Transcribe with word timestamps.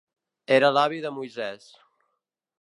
Era 0.55 0.71
l'avi 0.77 1.03
de 1.03 1.11
Moisès. 1.19 1.69